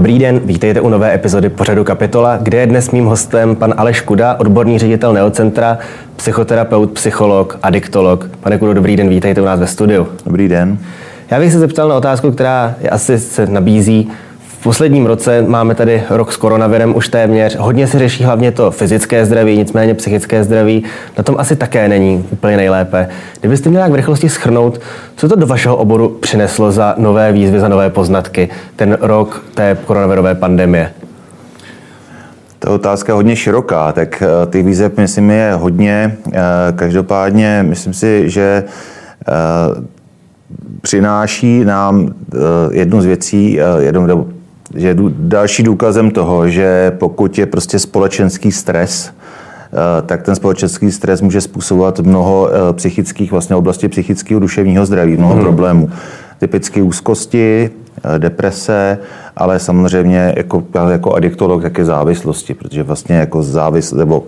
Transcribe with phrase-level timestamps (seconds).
[0.00, 4.00] Dobrý den, vítejte u nové epizody pořadu Kapitola, kde je dnes mým hostem pan Aleš
[4.00, 5.78] Kuda, odborný ředitel Neocentra,
[6.16, 8.30] psychoterapeut, psycholog, adiktolog.
[8.40, 10.08] Pane Kudo, dobrý den, vítejte u nás ve studiu.
[10.26, 10.78] Dobrý den.
[11.30, 14.10] Já bych se zeptal na otázku, která asi se nabízí.
[14.60, 17.56] V posledním roce máme tady rok s koronavirem už téměř.
[17.56, 20.84] Hodně se řeší hlavně to fyzické zdraví, nicméně psychické zdraví.
[21.18, 23.08] Na tom asi také není úplně nejlépe.
[23.40, 24.80] Kdybyste měli jak v rychlosti schrnout,
[25.16, 29.76] co to do vašeho oboru přineslo za nové výzvy, za nové poznatky, ten rok té
[29.86, 30.92] koronavirové pandemie?
[32.58, 36.16] Ta otázka je hodně široká, tak eh, ty výzev, myslím, je hodně.
[36.32, 36.40] Eh,
[36.76, 38.64] každopádně myslím si, že
[39.28, 39.32] eh,
[40.82, 42.08] přináší nám
[42.70, 44.28] jednu z věcí, jednu,
[44.74, 51.20] je další důkazem toho, že pokud je prostě společenský stres, eh, tak ten společenský stres
[51.20, 55.42] může způsobovat mnoho eh, psychických, vlastně oblasti psychického duševního zdraví, mnoho hmm.
[55.42, 55.90] problémů.
[56.38, 57.70] Typicky úzkosti,
[58.04, 58.98] eh, deprese,
[59.36, 64.24] ale samozřejmě jako, jako adiktolog také závislosti, protože vlastně jako závis, nebo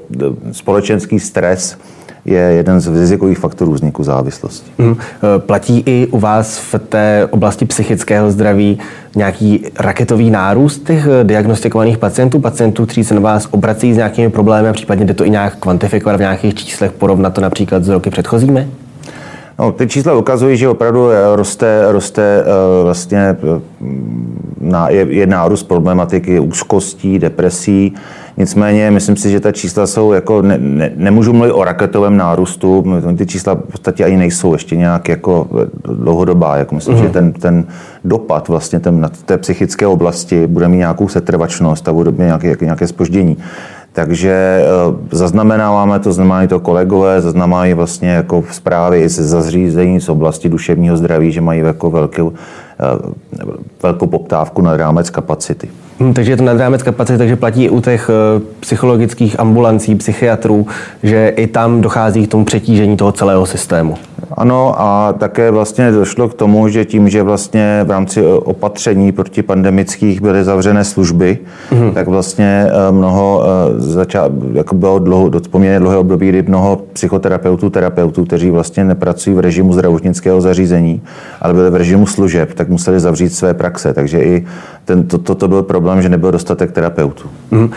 [0.53, 1.79] společenský stres
[2.25, 4.71] je jeden z rizikových faktorů vzniku závislosti.
[4.79, 4.97] Hmm.
[5.39, 8.79] Platí i u vás v té oblasti psychického zdraví
[9.17, 14.31] nějaký raketový nárůst těch eh, diagnostikovaných pacientů, pacientů, kteří se na vás obrací s nějakými
[14.31, 17.89] problémy a případně jde to i nějak kvantifikovat v nějakých číslech, porovnat to například s
[17.89, 18.69] roky předchozími?
[19.59, 22.45] No, ty čísla ukazují, že opravdu eh, roste, roste
[22.83, 23.37] vlastně
[24.89, 27.95] je, je nárůst problematiky úzkostí, depresí,
[28.37, 32.85] Nicméně myslím si, že ta čísla jsou jako, ne, ne, nemůžu mluvit o raketovém nárůstu,
[33.19, 35.49] ty čísla v podstatě ani nejsou ještě nějak jako
[35.85, 36.57] dlouhodobá.
[36.57, 37.03] Jako myslím, mm.
[37.03, 37.65] že ten, ten
[38.05, 42.57] dopad vlastně ten, na té psychické oblasti bude mít nějakou setrvačnost a bude mít nějaké,
[42.65, 43.37] nějaké spoždění.
[43.93, 50.49] Takže eh, zaznamenáváme to, znamenají to kolegové, zaznamenávají vlastně jako zprávy ze zazřízení z oblasti
[50.49, 52.33] duševního zdraví, že mají jako velkou,
[52.81, 53.13] eh,
[53.83, 55.69] velkou poptávku na rámec kapacity.
[56.03, 60.67] Hmm, takže je to nad rámec kapacity, takže platí u těch eh, psychologických ambulancí, psychiatrů,
[61.03, 63.95] že i tam dochází k tomu přetížení toho celého systému.
[64.37, 69.13] Ano a také vlastně došlo k tomu, že tím, že vlastně v rámci eh, opatření
[69.13, 71.39] proti pandemických byly zavřené služby,
[71.71, 71.93] mm-hmm.
[71.93, 73.43] tak vlastně eh, mnoho
[73.77, 79.41] začal, jako bylo dlouho, poměrně dlouhé období, kdy mnoho psychoterapeutů, terapeutů, kteří vlastně nepracují v
[79.41, 81.03] režimu zdravotnického zařízení,
[81.41, 83.93] ale byli v režimu služeb, tak museli zavřít své praxe.
[83.93, 84.47] Takže i
[84.85, 87.29] ten, to, to, to byl problém, že nebyl dostatek terapeutů.
[87.51, 87.71] Mm.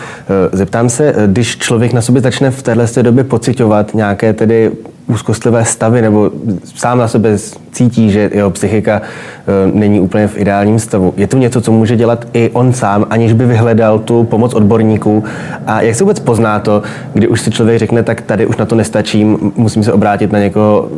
[0.52, 4.72] Zeptám se, když člověk na sobě začne v této době pocitovat nějaké tedy
[5.08, 6.32] úzkostlivé stavy nebo
[6.76, 7.38] sám na sebe
[7.72, 11.14] cítí, že jeho psychika eh, není úplně v ideálním stavu.
[11.18, 15.24] Je to něco, co může dělat i on sám, aniž by vyhledal tu pomoc odborníků?
[15.68, 16.84] A jak se vůbec pozná to,
[17.14, 20.40] kdy už si člověk řekne, tak tady už na to nestačím, musím se obrátit na
[20.40, 20.90] někoho,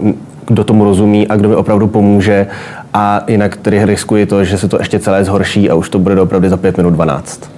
[0.47, 2.47] kdo tomu rozumí a kdo mi opravdu pomůže
[2.93, 6.21] a jinak tedy riskuji to, že se to ještě celé zhorší a už to bude
[6.21, 7.57] opravdu za 5 minut 12.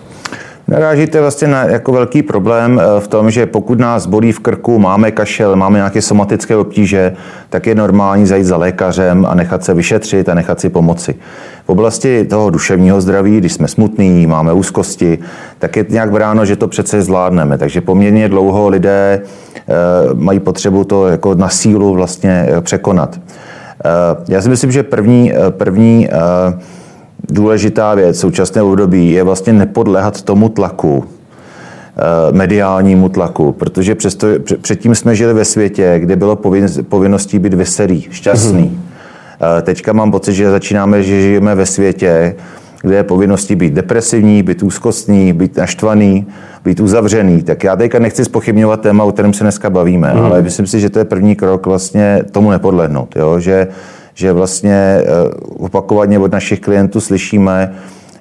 [0.69, 4.79] Narážíte vlastně na jako velký problém eh, v tom, že pokud nás bolí v krku,
[4.79, 7.13] máme kašel, máme nějaké somatické obtíže,
[7.49, 11.15] tak je normální zajít za lékařem a nechat se vyšetřit a nechat si pomoci.
[11.65, 15.19] V oblasti toho duševního zdraví, když jsme smutní, máme úzkosti,
[15.59, 17.57] tak je nějak bráno, že to přece zvládneme.
[17.57, 19.73] Takže poměrně dlouho lidé eh,
[20.13, 23.19] mají potřebu to jako na sílu vlastně eh, překonat.
[24.27, 26.09] Já si myslím, že první, první
[27.23, 34.27] důležitá věc v současné období je vlastně nepodléhat tomu tlaku, eh, mediálnímu tlaku, protože přesto,
[34.61, 36.35] předtím jsme žili ve světě, kde bylo
[36.89, 38.61] povinností být veselý, šťastný.
[38.61, 39.61] Mm-hmm.
[39.61, 42.35] Teďka mám pocit, že začínáme, že žijeme ve světě,
[42.81, 46.27] kde je povinností být depresivní, být úzkostný, být naštvaný,
[46.63, 47.43] být uzavřený.
[47.43, 50.19] Tak já teďka nechci spochybňovat téma, o kterém se dneska bavíme, mm.
[50.19, 53.15] ale myslím si, že to je první krok vlastně tomu nepodlehnout.
[53.15, 53.39] Jo?
[53.39, 53.67] Že
[54.19, 55.05] že vlastně eh,
[55.57, 57.73] opakovaně od našich klientů slyšíme,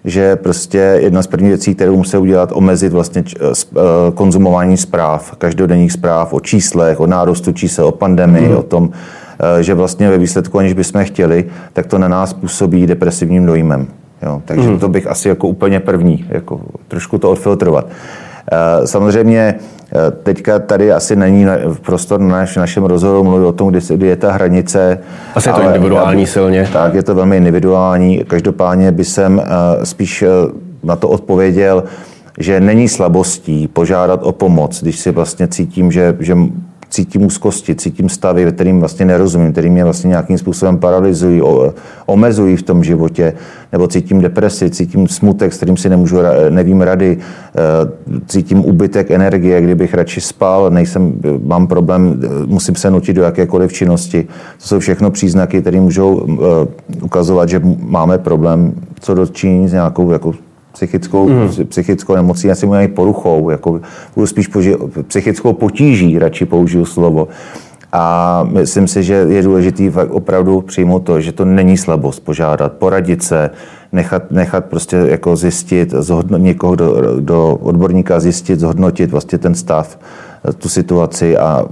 [0.05, 3.81] že prostě jedna z prvních věcí, kterou musí udělat, omezit vlastně eh, eh,
[4.15, 8.57] konzumování zpráv, každodenních zpráv o číslech, o nárůstu čísel, o pandemii, mm.
[8.57, 8.91] o tom,
[9.61, 13.87] že vlastně ve výsledku, aniž bychom chtěli, tak to na nás působí depresivním dojmem.
[14.23, 14.79] Jo, takže mm.
[14.79, 17.87] to bych asi jako úplně první, jako trošku to odfiltrovat.
[18.85, 19.55] Samozřejmě
[19.93, 21.47] Eh, teďka tady asi není
[21.83, 24.99] prostor na naš, našem rozhovoru mluvit o tom, kdy, kdy je ta hranice.
[25.35, 26.69] Asi je to individuální silně.
[26.73, 28.25] Tak, je to velmi individuální.
[28.27, 30.29] Každopádně by jsem eh, spíš eh,
[30.83, 31.85] na to odpověděl,
[32.39, 36.37] že není slabostí požádat o pomoc, když si vlastně cítím, že, že
[36.91, 41.43] cítím úzkosti, cítím stavy, kterým vlastně nerozumím, který mě vlastně nějakým způsobem paralyzují,
[42.07, 43.33] omezují v tom životě,
[43.73, 46.17] nebo cítím depresi, cítím smutek, s kterým si nemůžu,
[46.51, 47.61] nevím rady, eh,
[48.27, 54.23] cítím úbytek energie, kdybych radši spal, nejsem, mám problém, musím se nutit do jakékoliv činnosti.
[54.63, 60.11] To jsou všechno příznaky, které můžou eh, ukazovat, že máme problém co dočinění s nějakou
[60.11, 60.33] jako
[60.79, 61.49] psychickou, mm.
[61.69, 63.81] psychickou nemocí, asi mají poruchou, jako
[64.25, 67.29] spíš poži- psychickou potíží, radši použiju slovo.
[67.93, 73.23] A myslím si, že je důležité opravdu přijmout to, že to není slabost požádat, poradit
[73.23, 73.51] se,
[73.93, 79.99] nechat, nechat prostě jako zjistit, zhodno, někoho do, do odborníka zjistit, zhodnotit vlastně ten stav,
[80.59, 81.65] tu situaci a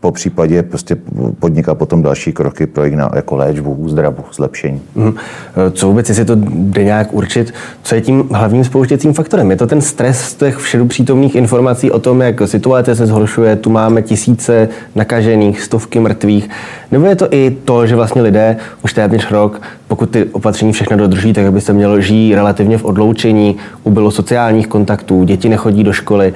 [0.00, 0.96] po případě prostě
[1.38, 4.80] podnikat potom další kroky pro jejich jako léčbu, uzdravu, zlepšení.
[4.94, 5.14] Mm.
[5.72, 9.50] Co vůbec, jestli to jde nějak určit, co je tím hlavním spouštěcím faktorem?
[9.50, 13.56] Je to ten stres z těch všedu přítomných informací o tom, jak situace se zhoršuje,
[13.56, 16.50] tu máme tisíce nakažených, stovky mrtvých,
[16.90, 20.96] nebo je to i to, že vlastně lidé už téměř rok, pokud ty opatření všechno
[20.96, 25.92] dodrží, tak aby se mělo žít relativně v odloučení, ubylo sociálních kontaktů, děti nechodí do
[25.92, 26.34] školy.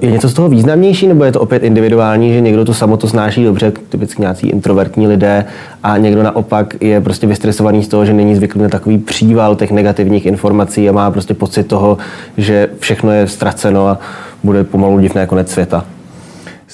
[0.00, 3.44] Je něco z toho významnější, nebo je to opět individuální, že někdo tu samotu snáší
[3.44, 5.44] dobře, typicky nějací introvertní lidé,
[5.82, 9.72] a někdo naopak je prostě vystresovaný z toho, že není zvyklý na takový příval těch
[9.72, 11.98] negativních informací a má prostě pocit toho,
[12.36, 13.98] že všechno je ztraceno a
[14.42, 15.84] bude pomalu divné konec světa.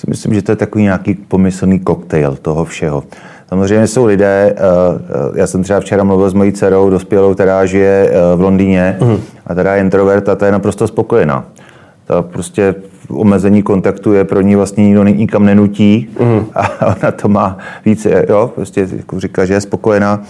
[0.07, 3.03] Myslím, že to je takový nějaký pomyslný koktejl toho všeho.
[3.53, 4.63] Samozřejmě jsou lidé, eh,
[5.09, 8.97] eh, já jsem třeba včera mluvil s mojí dcerou dospělou, která žije eh, v Londýně
[9.01, 9.21] uh-huh.
[9.47, 11.45] a teda je introvert a ta je naprosto spokojená.
[12.05, 12.75] Ta prostě
[13.09, 16.47] omezení kontaktu je pro ní vlastně nikdo nikam nenutí mm.
[16.55, 20.23] a ona to má více, jo, prostě jako říká, že je spokojená.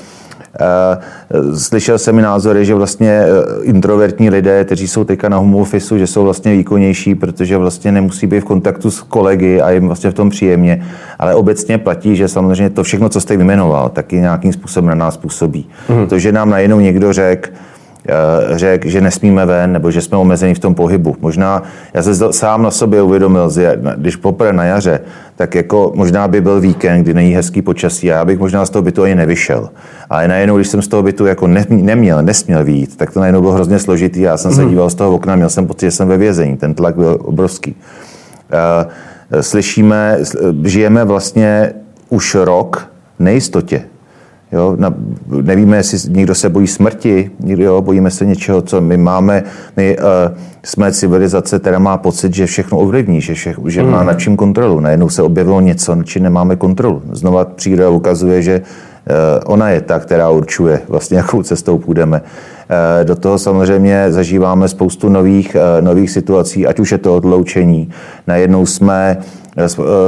[0.60, 3.28] Eh, slyšel jsem i názory, že vlastně eh,
[3.62, 8.26] introvertní lidé, kteří jsou teďka na home office, že jsou vlastně výkonnější, protože vlastně nemusí
[8.26, 10.86] být v kontaktu s kolegy a jim vlastně v tom příjemně.
[11.18, 15.16] Ale obecně platí, že samozřejmě to všechno, co jste vyjmenoval, taky nějakým způsobem na nás
[15.16, 15.68] působí.
[15.88, 16.06] Mm.
[16.06, 17.50] To, že nám najednou někdo řekl,
[18.52, 21.16] řekl, že nesmíme ven, nebo že jsme omezeni v tom pohybu.
[21.20, 21.62] Možná,
[21.94, 25.00] já se sám na sobě uvědomil, že když poprvé na jaře,
[25.36, 28.70] tak jako možná by byl víkend, kdy není hezký počasí a já bych možná z
[28.70, 29.70] toho bytu ani nevyšel.
[30.10, 33.52] Ale najednou, když jsem z toho bytu jako neměl, nesměl výjít, tak to najednou bylo
[33.52, 34.20] hrozně složitý.
[34.20, 34.70] Já jsem se mhm.
[34.70, 36.56] díval z toho okna, měl jsem pocit, že jsem ve vězení.
[36.56, 37.76] Ten tlak byl obrovský.
[38.52, 40.18] Eh, slyšíme,
[40.64, 41.72] žijeme vlastně
[42.08, 42.88] už rok
[43.18, 43.82] nejistotě.
[44.52, 44.94] Jo, na,
[45.42, 49.44] nevíme, jestli někdo se bojí smrti, jo, bojíme se něčeho, co my máme.
[49.76, 50.04] My uh,
[50.64, 54.06] jsme civilizace, která má pocit, že všechno ovlivní, že, vše, že má hmm.
[54.06, 54.80] nad čím kontrolu.
[54.80, 57.02] Najednou se objevilo něco, na čím nemáme kontrolu.
[57.12, 62.20] Znova příroda ukazuje, že uh, ona je ta, která určuje vlastně, jakou cestou půjdeme.
[62.20, 67.90] Uh, do toho samozřejmě zažíváme spoustu nových, uh, nových situací, ať už je to odloučení.
[68.26, 69.16] Najednou jsme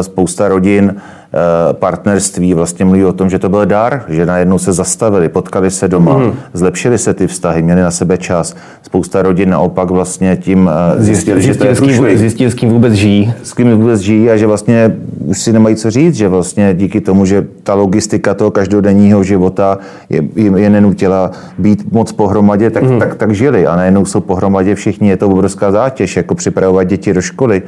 [0.03, 1.01] spousta rodin
[1.35, 5.71] Eh, partnerství vlastně mluví o tom, že to byl dar, že najednou se zastavili, potkali
[5.71, 6.33] se doma, mm.
[6.53, 8.57] zlepšili se ty vztahy, měli na sebe čas.
[8.83, 12.69] Spousta rodin naopak vlastně tím eh, zjistili, zjistili že to je zjistili, zjistili, s kým
[12.69, 13.35] vůbec žijí.
[13.43, 17.01] S kým vůbec žijí a že vlastně už si nemají co říct, že vlastně díky
[17.01, 19.79] tomu, že ta logistika toho každodenního života
[20.11, 22.99] je, je nenutila být moc pohromadě, tak, mm.
[22.99, 27.13] tak, tak žili a najednou jsou pohromadě všichni, je to obrovská zátěž, jako připravovat děti
[27.13, 27.63] do školy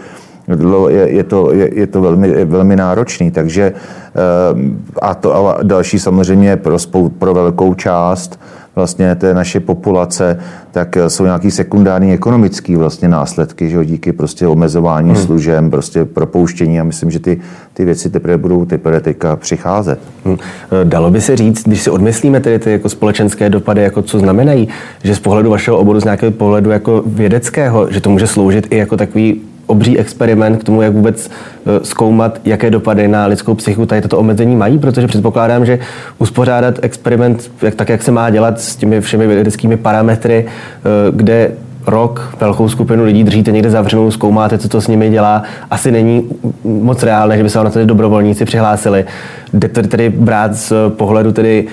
[0.88, 3.30] je, je, to, je, je to velmi, velmi náročný.
[3.30, 8.38] Takže eh, a to a další samozřejmě pro, spou, pro velkou část
[8.76, 10.38] vlastně té naše populace,
[10.70, 15.22] tak jsou nějaký sekundární ekonomický vlastně následky, že jo, díky prostě omezování hmm.
[15.22, 17.40] služeb, prostě propouštění a myslím, že ty,
[17.74, 19.98] ty věci teprve budou teprve teďka přicházet.
[20.24, 20.36] Hmm.
[20.84, 24.68] Dalo by se říct, když si odmyslíme tedy ty jako společenské dopady, jako co znamenají,
[25.04, 28.76] že z pohledu vašeho oboru, z nějakého pohledu jako vědeckého, že to může sloužit i
[28.76, 33.86] jako takový obří experiment k tomu, jak vůbec eh, zkoumat, jaké dopady na lidskou psychiku
[33.86, 35.78] tady toto omezení mají, protože předpokládám, že
[36.18, 41.50] uspořádat experiment jak, tak, jak se má dělat s těmi všemi vědeckými parametry, eh, kde
[41.86, 46.28] rok velkou skupinu lidí držíte někde zavřenou, zkoumáte, co to s nimi dělá, asi není
[46.64, 49.04] moc reálné, že by se na to dobrovolníci přihlásili.
[49.52, 51.66] Jde to tedy brát z pohledu tedy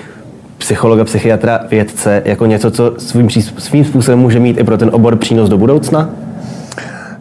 [0.58, 5.16] psychologa, psychiatra, vědce jako něco, co svým, svým způsobem může mít i pro ten obor
[5.16, 6.10] přínos do budoucna?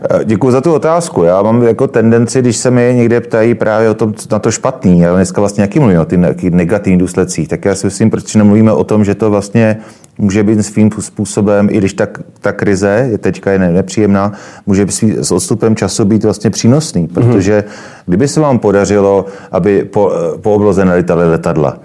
[0.09, 1.23] Eh, Děkuji za tu otázku.
[1.23, 4.99] Já mám jako tendenci, když se mi někde ptají právě o tom, na to špatný,
[4.99, 8.71] já dneska vlastně jaký mluvím o těch negativních důsledcích, tak já si myslím, proč nemluvíme
[8.71, 9.77] o tom, že to vlastně
[10.17, 12.07] může být svým způsobem, i když ta,
[12.41, 14.31] ta krize je teďka je nepříjemná,
[14.65, 14.85] může
[15.21, 17.09] s odstupem času být vlastně přínosný, mhm.
[17.09, 17.63] protože
[18.05, 21.77] kdyby se vám podařilo, aby po, po obloze nelitaly letadla,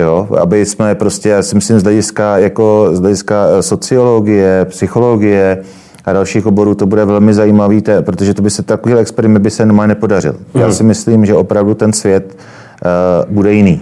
[0.00, 5.62] Jo, aby jsme prostě, já si myslím, z hlediska, jako z hlediska eh, sociologie, psychologie,
[6.04, 9.66] a dalších oborů to bude velmi zajímavý, protože to by se takový experiment by se
[9.66, 10.32] normálně nepodařil.
[10.32, 10.60] Mm.
[10.60, 10.74] Já mhm.
[10.74, 13.80] si myslím, že opravdu ten svět uh, bude jiný.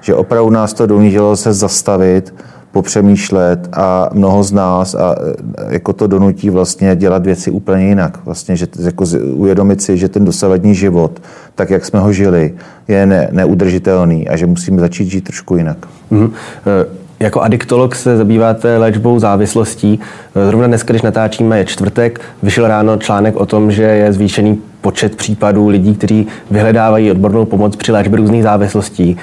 [0.00, 2.34] Že opravdu nás to donítilo se zastavit,
[2.76, 8.18] popřemýšlet a mnoho z nás a eh, jako to donutí vlastně dělat věci úplně jinak.
[8.24, 11.22] Vlastně, že jako uvědomit si, že ten dosavadní život,
[11.54, 12.54] tak jak jsme ho žili,
[12.88, 15.78] je ne, neudržitelný a že musíme začít žít trošku jinak.
[16.12, 16.30] Mm-hmm
[17.20, 20.00] jako adiktolog se zabýváte léčbou závislostí.
[20.48, 25.16] Zrovna dneska, když natáčíme, je čtvrtek, vyšel ráno článek o tom, že je zvýšený počet
[25.16, 29.16] případů lidí, kteří vyhledávají odbornou pomoc při léčbě různých závislostí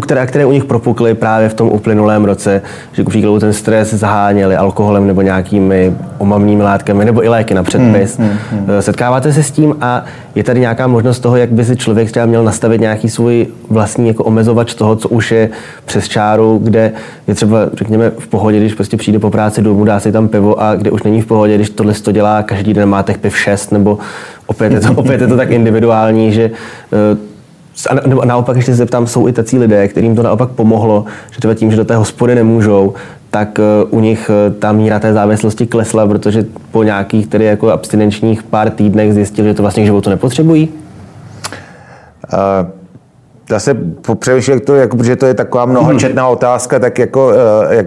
[0.00, 3.94] které, které u nich propukly právě v tom uplynulém roce, že ku příkladu ten stres
[3.94, 8.18] zaháněli alkoholem nebo nějakými omamnými látkami nebo i léky na předpis.
[8.18, 8.82] Hmm, hmm, hmm.
[8.82, 10.04] Setkáváte se s tím a
[10.34, 14.08] je tady nějaká možnost toho, jak by si člověk třeba měl nastavit nějaký svůj vlastní
[14.08, 15.50] jako omezovač toho, co už je
[15.84, 16.92] přes čáru, kde
[17.26, 20.62] je třeba, řekněme, v pohodě, když prostě přijde po práci domů, dá si tam pivo
[20.62, 23.38] a kde už není v pohodě, když tohle to dělá každý den má těch piv
[23.38, 23.98] šest, nebo
[24.46, 27.27] opět je to, opět je to tak individuální, že uh,
[27.86, 31.38] a nebo naopak ještě se zeptám, jsou i tací lidé, kterým to naopak pomohlo, že
[31.38, 32.94] třeba tím, že do té hospody nemůžou,
[33.30, 37.70] tak eh, u nich eh, ta míra té závislosti klesla, protože po nějakých tedy jako
[37.70, 40.68] abstinenčních pár týdnech zjistili, že to vlastně k životu nepotřebují?
[42.32, 42.68] Uh,
[43.50, 43.76] zase
[44.18, 46.32] přemýšlím, to, jako, protože to je taková mnohočetná hmm.
[46.32, 47.32] otázka, tak jako
[47.70, 47.86] jak,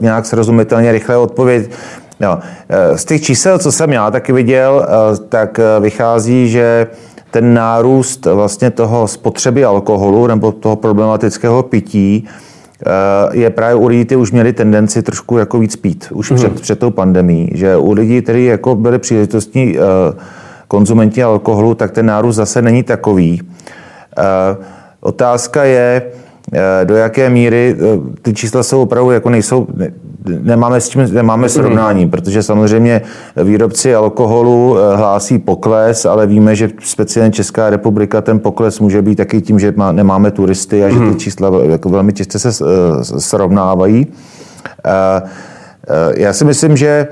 [0.00, 1.70] nějak srozumitelně rychle odpověď.
[2.20, 2.38] No,
[2.94, 4.86] z těch čísel, co jsem já taky viděl,
[5.28, 6.86] tak vychází, že
[7.32, 12.24] ten nárůst vlastně toho spotřeby alkoholu nebo toho problematického pití
[12.86, 16.38] eh, je právě u lidí, kteří už měli tendenci trošku jako víc pít, už hmm.
[16.38, 19.80] před, před tou pandemí, že u lidí, kteří jako byli příležitostní eh,
[20.68, 23.42] konzumenti alkoholu, tak ten nárůst zase není takový.
[24.18, 24.22] Eh,
[25.00, 26.02] otázka je,
[26.84, 29.66] do jaké míry eh, ty čísla jsou opravdu jako nejsou,
[30.40, 33.02] nemáme, s čím, nemáme srovnání, protože samozřejmě
[33.44, 39.16] výrobci alkoholu eh, hlásí pokles, ale víme, že speciálně Česká republika ten pokles může být
[39.16, 41.16] taky tím, že má, nemáme turisty a že ty mhm.
[41.16, 42.64] čísla jako velmi těžce se
[43.02, 44.06] srovnávají.
[46.16, 47.08] Já si myslím, že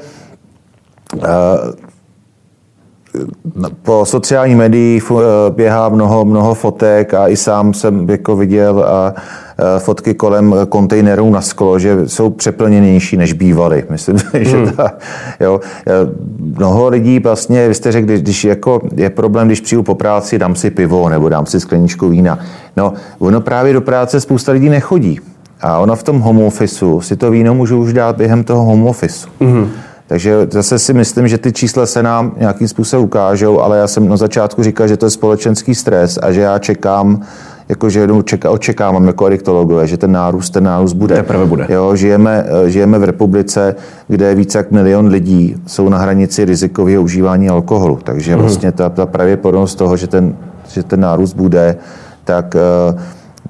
[3.82, 9.14] po sociální médiích eh, běhá mnoho, mnoho fotek a i sám jsem jako viděl a
[9.14, 13.84] eh, fotky kolem kontejnerů na sklo, že jsou přeplněnější, než bývaly.
[13.90, 14.44] Myslím, hmm.
[14.44, 14.92] že ta,
[15.40, 15.92] jo, eh,
[16.38, 20.38] mnoho lidí vlastně, vy jste řekli, když, když jako je problém, když přijdu po práci,
[20.38, 22.38] dám si pivo nebo dám si skleničku vína.
[22.76, 25.20] No, ono právě do práce spousta lidí nechodí.
[25.62, 28.86] A ono v tom home officeu si to víno můžu už dát během toho home
[28.86, 29.28] officeu.
[29.40, 29.68] Mm-hmm.
[30.10, 34.08] Takže zase si myslím, že ty čísla se nám nějakým způsobem ukážou, ale já jsem
[34.08, 37.20] na začátku říkal, že to je společenský stres a že já čekám,
[37.68, 41.14] jakože čeká, očekávám jako adiktologové, že ten nárůst, ten nárůst bude.
[41.14, 41.66] Teprve bude.
[41.68, 43.76] Jo, žijeme, žijeme v republice,
[44.08, 47.98] kde více jak milion lidí jsou na hranici rizikového užívání alkoholu.
[48.04, 48.42] Takže mm.
[48.42, 50.36] vlastně ta, ta pravděpodobnost toho, že ten,
[50.68, 51.76] že ten nárůst bude,
[52.24, 53.00] tak, eh,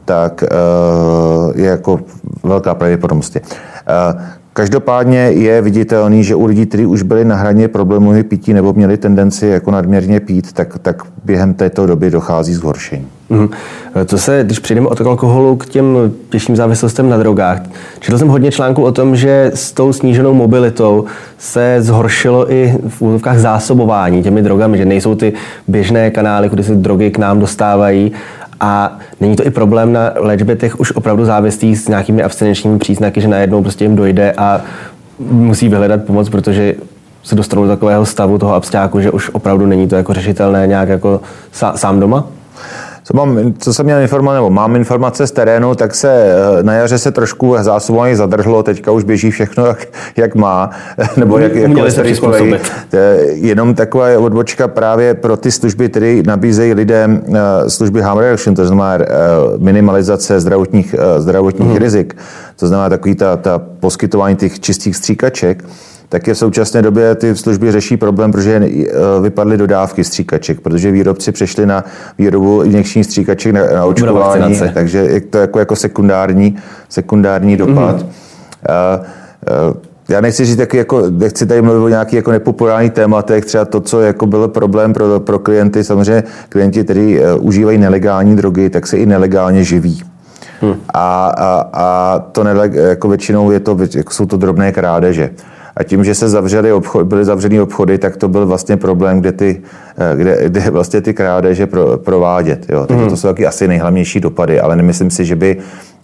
[0.05, 0.49] tak eh,
[1.55, 2.01] je jako
[2.43, 3.37] velká pravděpodobnost.
[4.61, 8.97] Každopádně je viditelný, že u lidí, kteří už byli na hraně problémů pití nebo měli
[8.97, 13.07] tendenci jako nadměrně pít, tak, tak během této doby dochází zhoršení.
[13.31, 13.49] Mm.
[14.07, 17.61] Co se, když přijdeme od alkoholu k těm těžším závislostem na drogách,
[18.01, 21.05] četl jsem hodně článků o tom, že s tou sníženou mobilitou
[21.39, 25.33] se zhoršilo i v úvodovkách zásobování těmi drogami, že nejsou ty
[25.69, 28.13] běžné kanály, kudy se drogy k nám dostávají
[28.61, 33.21] a není to i problém na léčbě těch už opravdu závislých s nějakými abstinenčními příznaky,
[33.21, 34.61] že najednou prostě jim dojde a
[35.19, 36.75] musí vyhledat pomoc, protože
[37.23, 40.89] se dostanou do takového stavu toho abstáku, že už opravdu není to jako řešitelné nějak
[40.89, 41.21] jako
[41.53, 42.27] sám doma?
[43.11, 46.73] Co, mám, co jsem měl informace, nebo mám informace z terénu, tak se eh, na
[46.73, 50.71] jaře se trošku zásobování zadrželo, teďka už běží všechno, jak, jak má,
[51.17, 52.03] nebo jak, jak Měli se
[53.33, 58.67] Jenom taková odbočka právě pro ty služby, které nabízejí lidem eh, služby harm reduction, to
[58.67, 59.07] znamená eh,
[59.59, 61.79] minimalizace zdravotních, zdravotních hmm.
[61.79, 62.17] rizik,
[62.57, 65.65] to znamená takový ta, ta poskytování těch čistých stříkaček,
[66.11, 70.91] tak je v současné době ty služby řeší problém, protože eh, vypadly dodávky stříkaček, protože
[70.91, 71.85] výrobci přešli na
[72.19, 76.57] výrobu injekčních stříkaček na, na očkování, takže je to jako, jako sekundární,
[76.89, 77.97] sekundární dopad.
[77.97, 78.07] Mm-hmm.
[78.69, 79.77] Uh, uh,
[80.09, 83.81] já nechci říct taky, jako, nechci tady mluvit o nějakých jako nepopulárních tématech, třeba to,
[83.81, 88.87] co jako byl problém pro, pro klienty, samozřejmě klienti, kteří uh, užívají nelegální drogy, tak
[88.87, 90.03] se i nelegálně živí.
[90.61, 90.75] Hmm.
[90.95, 95.31] A, a, a to neleg, jako většinou je to, jako jsou to drobné krádeže.
[95.81, 99.33] A tím, že se zavřeli obchod, byly zavřený obchody, tak to byl vlastně problém, kde,
[99.33, 99.63] ty,
[99.99, 102.67] eh, kde, kde vlastně ty krádeže pro, provádět.
[102.69, 102.87] Jo.
[102.87, 103.11] Takže mm.
[103.11, 105.57] to jsou taky asi nejhlavnější dopady, ale nemyslím si, že by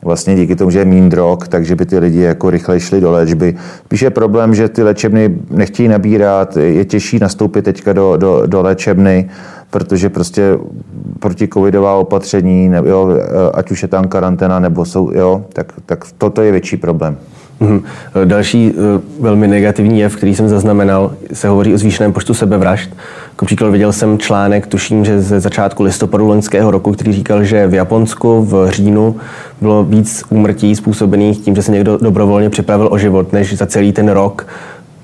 [0.05, 3.11] vlastně díky tomu, že je mín drog, takže by ty lidi jako rychle šli do
[3.11, 3.55] léčby.
[3.85, 9.29] Spíše problém, že ty léčebny nechtějí nabírat, je těžší nastoupit teďka do, do, do léčebny,
[9.71, 10.59] protože prostě
[11.19, 13.09] proti covidová opatření, jo,
[13.55, 17.17] ať už je tam karanténa, nebo jsou, jo, tak, tak toto je větší problém.
[17.61, 17.83] Mm.
[18.25, 18.85] Další uh,
[19.21, 22.91] velmi negativní jev, který jsem zaznamenal, se hovoří o zvýšeném počtu sebevražd.
[23.31, 27.67] Jako příklad viděl jsem článek, tuším, že ze začátku listopadu loňského roku, který říkal, že
[27.67, 29.17] v Japonsku v říjnu
[29.61, 33.93] bylo víc úmrtí způsobených tím, že se někdo dobrovolně připravil o život, než za celý
[33.93, 34.47] ten rok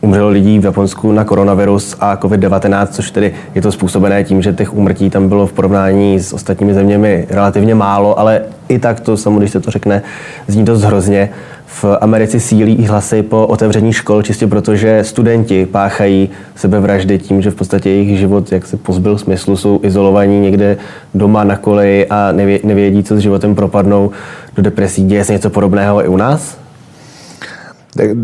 [0.02, 4.52] umřelo lidí v Japonsku na koronavirus a COVID-19, což tedy je to způsobené tím, že
[4.52, 9.16] těch úmrtí tam bylo v porovnání s ostatními zeměmi relativně málo, ale i tak to
[9.16, 10.02] samo, když se to řekne,
[10.47, 11.30] zní dost hrozně.
[11.66, 17.50] V Americe sílí hlasy po otevření škol čistě proto, že studenti páchají sebevraždy tím, že
[17.50, 20.76] v podstatě jejich život, jak se pozbyl smyslu, jsou izolovaní někde
[21.14, 22.32] doma na koleji a
[22.64, 24.11] nevědí, co s životem propadnou
[24.56, 25.04] do depresí.
[25.04, 26.62] Děje se něco podobného i u nás?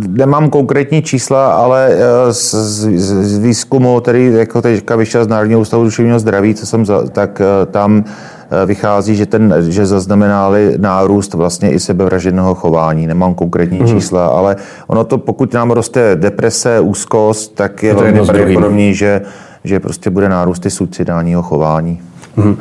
[0.08, 5.60] Nemám konkrétní čísla, ale eh, z, z, z výzkumu, který jako teďka vyšel z Národního
[5.60, 10.75] ústavu duševního zdraví, co jsem za, tak eh, tam eh, vychází, že, ten, že zaznamenali
[10.76, 13.06] nárůst vlastně i sebevražedného chování.
[13.06, 13.87] Nemám konkrétní mm.
[13.87, 14.56] čísla, ale
[14.87, 19.22] ono to, pokud nám roste deprese, úzkost, tak je velmi pravděpodobný, že,
[19.64, 22.00] že prostě bude nárůst i suicidálního chování.
[22.37, 22.56] Mm.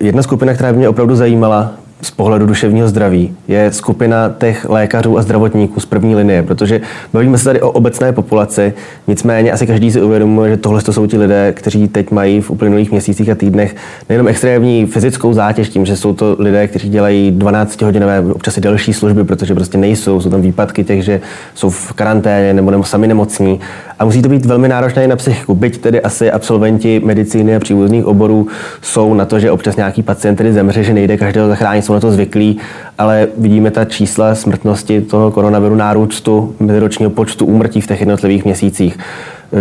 [0.00, 5.22] Jedna skupina, která mě opravdu zajímala, z pohledu duševního zdraví je skupina těch lékařů a
[5.22, 6.80] zdravotníků z první linie, protože
[7.12, 8.72] bavíme se tady o obecné populaci,
[9.06, 12.90] nicméně asi každý si uvědomuje, že tohle jsou ti lidé, kteří teď mají v uplynulých
[12.90, 13.76] měsících a týdnech
[14.08, 18.60] nejenom extrémní fyzickou zátěž tím, že jsou to lidé, kteří dělají 12 hodinové, občas i
[18.60, 21.20] delší služby, protože prostě nejsou, jsou tam výpadky těch, že
[21.54, 23.60] jsou v karanténě nebo, nebo sami nemocní
[23.98, 25.54] a musí to být velmi náročné na psychiku.
[25.54, 28.46] Byť tedy asi absolventi medicíny a příbuzných oborů
[28.82, 32.00] jsou na to, že občas nějaký pacient tedy zemře, že nejde každého zachránit, jsou na
[32.00, 32.58] to zvyklí,
[32.98, 38.98] ale vidíme ta čísla smrtnosti toho koronaviru nárůstu meziročního počtu úmrtí v těch jednotlivých měsících.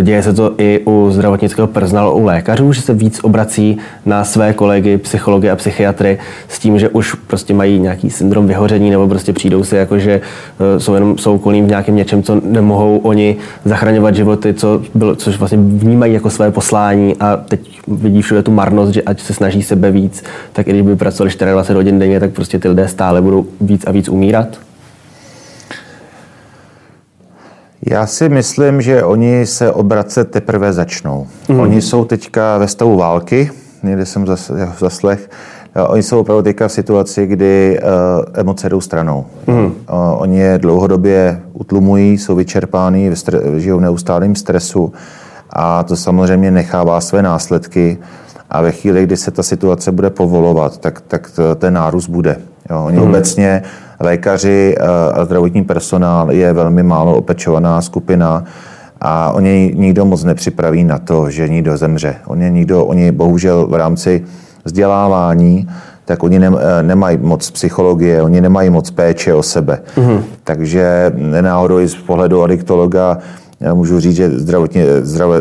[0.01, 4.53] Děje se to i u zdravotnického personálu, u lékařů, že se víc obrací na své
[4.53, 6.17] kolegy, psychology a psychiatry
[6.47, 10.21] s tím, že už prostě mají nějaký syndrom vyhoření nebo prostě přijdou si jako, že
[10.21, 15.15] eh, jsou jenom jsou okolím v nějakém něčem, co nemohou oni zachraňovat životy, co bylo,
[15.15, 19.33] což vlastně vnímají jako své poslání a teď vidí všude tu marnost, že ať se
[19.33, 22.87] snaží sebe víc, tak i když by pracovali 24 hodin denně, tak prostě ty lidé
[22.87, 24.66] stále budou víc a víc umírat.
[27.89, 31.27] Já si myslím, že oni se obracet teprve začnou.
[31.49, 31.59] Mm.
[31.59, 33.51] Oni jsou teďka ve stavu války,
[33.83, 34.25] někde jsem
[34.79, 35.29] zaslech.
[35.87, 37.89] Oni jsou opravdu teďka v situaci, kdy uh,
[38.33, 39.25] emoce jdou stranou.
[39.47, 39.65] Mm.
[39.65, 39.71] Uh,
[40.17, 43.11] oni je dlouhodobě utlumují, jsou vyčerpáni,
[43.57, 44.93] žijou v neustálém stresu
[45.49, 47.97] a to samozřejmě nechává své následky.
[48.49, 52.37] A ve chvíli, kdy se ta situace bude povolovat, tak, tak ten nárůst bude.
[52.69, 53.03] Jo, oni mm.
[53.03, 53.63] obecně
[53.99, 54.83] lékaři eh,
[55.13, 58.43] a zdravotní personál je velmi málo opečovaná skupina
[59.01, 62.15] a oni nikdo moc nepřipraví na to, že někdo zemře.
[62.25, 64.23] Oni, nikdo, oni bohužel v rámci
[64.63, 65.67] vzdělávání
[66.07, 69.81] tak oni eh, nemají moc psychologie, oni nemají moc péče o sebe.
[69.95, 70.21] Mm-hmm.
[70.43, 73.17] Takže nenáhodou i z pohledu adiktologa
[73.59, 74.81] já můžu říct, že zdravotní,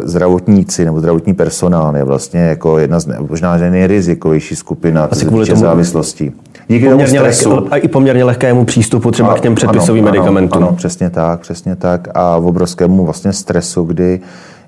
[0.05, 5.61] zdravotníci nebo zdravotní personál je vlastně jako jedna z možná nejrizikovější skupina Asi kvůli tomu,
[5.61, 6.33] závislostí.
[6.69, 7.51] Díky poměrně tomu stresu.
[7.51, 10.63] Lehké, a i poměrně lehkému přístupu třeba a, k těm předpisovým ano, medicamentům.
[10.63, 12.09] Ano, přesně tak, přesně tak.
[12.15, 14.21] A v obrovskému vlastně stresu, kdy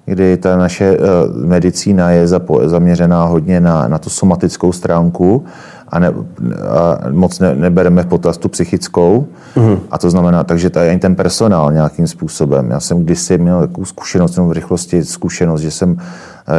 [0.07, 2.29] kdy ta naše uh, medicína je
[2.65, 5.45] zaměřená hodně na, na tu somatickou stránku
[5.91, 6.09] a, ne,
[6.69, 9.27] a moc ne, nebereme v potaz tu psychickou.
[9.57, 9.79] Mm-hmm.
[9.91, 12.71] A to znamená, takže tady ten personál nějakým způsobem.
[12.71, 15.97] Já jsem kdysi měl takovou zkušenost, v rychlosti zkušenost, že jsem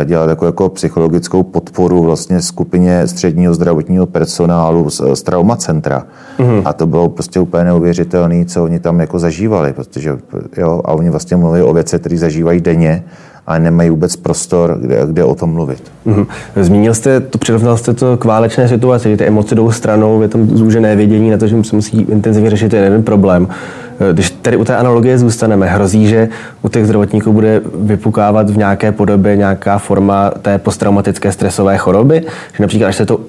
[0.02, 6.04] eh, dělal takovou jako psychologickou podporu vlastně skupině středního zdravotního personálu z, z Trauma Centra.
[6.40, 6.62] Mm-hmm.
[6.66, 10.18] A to bylo prostě úplně neuvěřitelné, co oni tam jako zažívali, protože
[10.58, 13.04] jo, a oni vlastně mluví o věcech, které zažívají denně
[13.50, 15.84] ale nemají vůbec prostor, kde, kde o tom mluvit.
[16.08, 16.28] Mm-hmm.
[16.56, 20.28] Zmínil jste to, přirovnal jste to k válečné situaci, že ty emoce jdou stranou, je
[20.28, 23.48] tam zúžené vědění na to, že se musí intenzivně řešit jeden problém.
[24.14, 26.30] Když tady u té analogie zůstaneme, hrozí, že
[26.62, 32.22] u těch zdravotníků bude vypukávat v nějaké podobě nějaká forma té posttraumatické stresové choroby,
[32.58, 33.20] že například až se to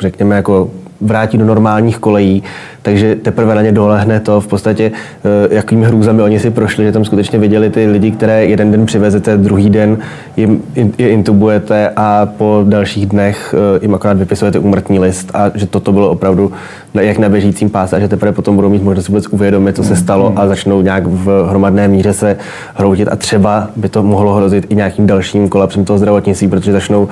[0.00, 0.70] řekněme jako
[1.00, 2.42] vrátí do normálních kolejí,
[2.82, 6.92] takže teprve na ně dolehne to v podstatě, eh, jakými hrůzami oni si prošli, že
[6.92, 9.98] tam skutečně viděli ty lidi, které jeden den přivezete, druhý den
[10.36, 10.62] jim
[10.98, 15.92] je intubujete a po dalších dnech eh, jim akorát vypisujete úmrtní list a že toto
[15.92, 16.52] bylo opravdu
[16.94, 19.96] jak na běžícím páse a že teprve potom budou mít možnost vůbec uvědomit, co se
[19.96, 22.36] stalo a začnou nějak v hromadné míře se
[22.74, 27.08] hroutit a třeba by to mohlo hrozit i nějakým dalším kolapsem toho zdravotnictví, protože začnou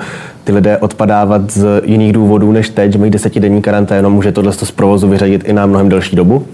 [0.49, 4.71] ty lidé odpadávat z jiných důvodů než teď, že mají desetidenní karanténu, může tohle z
[4.71, 6.45] provozu vyřadit i na mnohem delší dobu?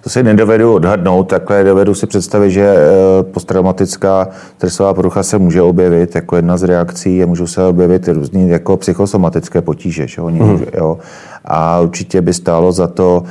[0.00, 5.62] To si nedovedu odhadnout, takhle dovedu si představit, že eh, posttraumatická stresová porucha se může
[5.62, 10.06] objevit jako jedna z reakcí a můžou se objevit různý jako psychosomatické potíže.
[10.06, 10.22] Že?
[10.22, 10.64] Oni mm.
[10.76, 10.98] jo.
[11.44, 13.22] A určitě by stálo za to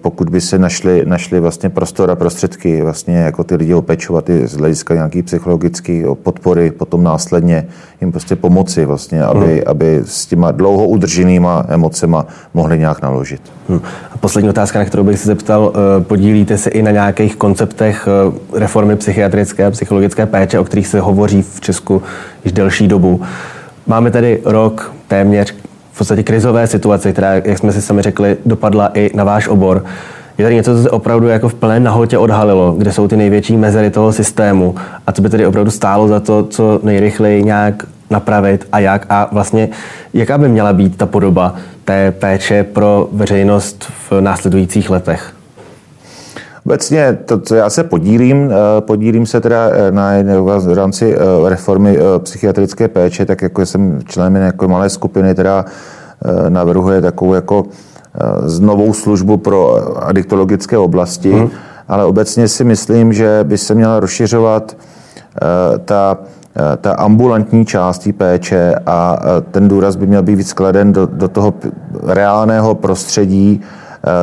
[0.00, 4.46] pokud by se našli, našli vlastně prostor a prostředky vlastně jako ty lidi opečovat i
[4.46, 7.66] z hlediska nějaký psychologický podpory, potom následně
[8.00, 9.62] jim prostě pomoci vlastně, aby, hmm.
[9.66, 13.40] aby s těma dlouho udrženýma emocema mohli nějak naložit.
[13.68, 13.80] Hmm.
[14.12, 18.08] A poslední otázka, na kterou bych se zeptal, eh, podílíte se i na nějakých konceptech
[18.08, 22.02] eh, reformy psychiatrické a psychologické péče, o kterých se hovoří v Česku
[22.44, 23.22] již delší dobu.
[23.86, 25.54] Máme tady rok téměř
[25.96, 29.84] v podstatě krizové situace, která, jak jsme si sami řekli, dopadla i na váš obor.
[30.38, 33.56] Je tady něco, co se opravdu jako v plné nahotě odhalilo, kde jsou ty největší
[33.56, 34.74] mezery toho systému
[35.06, 39.28] a co by tedy opravdu stálo za to, co nejrychleji nějak napravit a jak a
[39.32, 39.68] vlastně
[40.14, 41.54] jaká by měla být ta podoba
[41.84, 45.35] té péče pro veřejnost v následujících letech?
[46.66, 50.10] Obecně to, co já se podílím, eh, podílím se teda eh, na
[50.58, 55.64] v rámci eh, reformy psychiatrické péče, tak jako jsem členem jako malé skupiny, která
[56.48, 57.64] navrhuje takovou jako
[58.60, 59.76] novou službu pro
[60.06, 61.50] adiktologické oblasti, hmm.
[61.88, 64.76] ale obecně si myslím, že by se měla rozšiřovat
[65.84, 66.18] ta
[66.80, 69.18] ta ambulantní část té péče a
[69.50, 71.54] ten důraz by měl být víc skladen do, do toho
[72.02, 73.60] reálného prostředí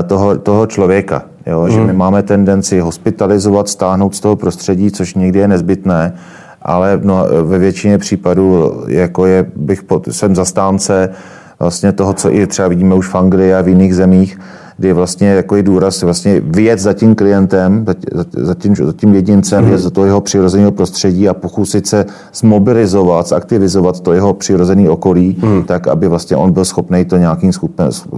[0.08, 1.33] toho, toho člověka.
[1.46, 1.72] Jo, hmm.
[1.72, 6.14] Že my máme tendenci hospitalizovat, stáhnout z toho prostředí, což někdy je nezbytné,
[6.62, 11.10] ale no, ve většině případů jako je, bych pod, jsem zastánce
[11.60, 14.40] vlastně toho, co i třeba vidíme už v Anglii a v jiných zemích,
[14.78, 17.86] kdy vlastně jako je důraz vlastně vyjet za tím klientem,
[18.32, 19.78] za tím, za tím jedincem, mm.
[19.78, 25.64] za to jeho přirozeného prostředí a pokusit se zmobilizovat, zaktivizovat to jeho přirozené okolí, mm.
[25.64, 27.52] tak, aby vlastně on byl schopný to nějakým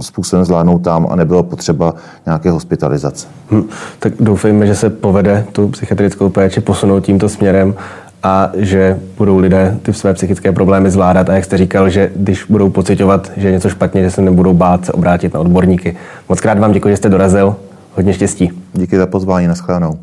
[0.00, 1.94] způsobem zvládnout tam a nebylo potřeba
[2.26, 3.26] nějaké hospitalizace.
[3.50, 3.64] Mm.
[3.98, 7.74] Tak doufejme, že se povede tu psychiatrickou péči posunout tímto směrem
[8.26, 11.30] a že budou lidé ty své psychické problémy zvládat.
[11.30, 14.52] A jak jste říkal, že když budou pocitovat, že je něco špatně, že se nebudou
[14.52, 15.96] bát se obrátit na odborníky.
[16.28, 17.56] Moc krát vám děkuji, že jste dorazil.
[17.94, 18.52] Hodně štěstí.
[18.72, 19.98] Díky za pozvání, naschledanou.